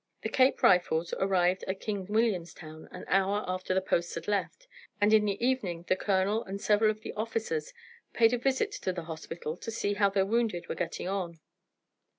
[0.23, 4.67] The Cape Rifles arrived at King Williamstown an hour after the post had left,
[4.99, 7.71] and in the evening the colonel and several of the officers
[8.11, 11.39] paid a visit to the hospital to see how their wounded were getting on.